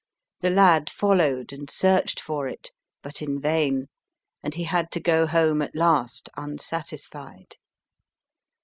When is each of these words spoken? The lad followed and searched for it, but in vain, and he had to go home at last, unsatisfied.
The 0.39 0.49
lad 0.49 0.89
followed 0.89 1.53
and 1.53 1.69
searched 1.69 2.19
for 2.19 2.47
it, 2.47 2.71
but 3.03 3.21
in 3.21 3.39
vain, 3.39 3.85
and 4.41 4.55
he 4.55 4.63
had 4.63 4.89
to 4.93 4.99
go 4.99 5.27
home 5.27 5.61
at 5.61 5.75
last, 5.75 6.27
unsatisfied. 6.35 7.55